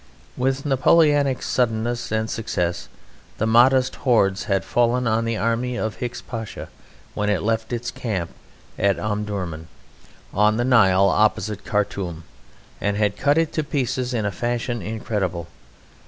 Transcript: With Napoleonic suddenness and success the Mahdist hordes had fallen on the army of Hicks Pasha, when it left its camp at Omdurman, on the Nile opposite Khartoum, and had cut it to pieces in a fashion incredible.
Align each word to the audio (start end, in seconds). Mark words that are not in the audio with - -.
With 0.35 0.65
Napoleonic 0.65 1.43
suddenness 1.43 2.11
and 2.11 2.27
success 2.27 2.89
the 3.37 3.45
Mahdist 3.45 3.97
hordes 3.97 4.45
had 4.45 4.65
fallen 4.65 5.05
on 5.05 5.25
the 5.25 5.37
army 5.37 5.75
of 5.77 5.97
Hicks 5.97 6.23
Pasha, 6.23 6.69
when 7.13 7.29
it 7.29 7.43
left 7.43 7.71
its 7.71 7.91
camp 7.91 8.31
at 8.79 8.97
Omdurman, 8.99 9.67
on 10.33 10.57
the 10.57 10.65
Nile 10.65 11.05
opposite 11.07 11.63
Khartoum, 11.63 12.23
and 12.81 12.97
had 12.97 13.15
cut 13.15 13.37
it 13.37 13.53
to 13.53 13.63
pieces 13.63 14.11
in 14.11 14.25
a 14.25 14.31
fashion 14.31 14.81
incredible. 14.81 15.47